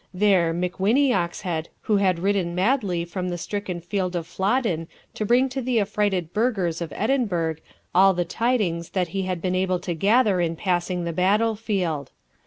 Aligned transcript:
There 0.15 0.51
McWhinnie 0.51 1.11
Oxhead 1.11 1.67
who 1.81 1.97
had 1.97 2.17
ridden 2.17 2.55
madly 2.55 3.05
from 3.05 3.29
the 3.29 3.37
stricken 3.37 3.79
field 3.79 4.15
of 4.15 4.25
Flodden 4.25 4.87
to 5.13 5.27
bring 5.27 5.47
to 5.49 5.61
the 5.61 5.79
affrighted 5.79 6.33
burghers 6.33 6.81
of 6.81 6.91
Edinburgh 6.95 7.57
all 7.93 8.15
the 8.15 8.25
tidings 8.25 8.89
that 8.97 9.09
he 9.09 9.21
had 9.29 9.43
been 9.43 9.53
able 9.53 9.77
to 9.81 9.93
gather 9.93 10.41
in 10.41 10.55
passing 10.55 11.03
the 11.03 11.13
battlefield. 11.13 12.09